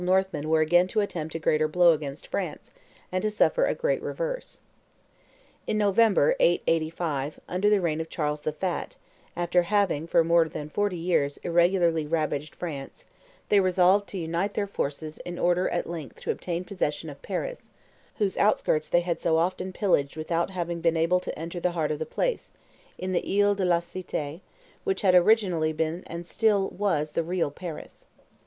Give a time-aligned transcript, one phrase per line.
[0.03, 2.71] Northmen were again to attempt a greater blow against France,
[3.11, 4.59] and to suffer a great reverse.
[5.67, 8.95] In November, 885, under the reign of Charles the Fat,
[9.35, 13.05] after having, for more than forty years, irregularly ravaged France,
[13.49, 17.69] they resolved to unite their forces in order at length to obtain possession of Paris,
[18.15, 21.91] whose outskirts they had so often pillaged without having been able to enter the heart
[21.91, 22.53] of the place,
[22.97, 24.41] in the Ile de la Cite,
[24.83, 28.07] which had originally been and still was the real Paris.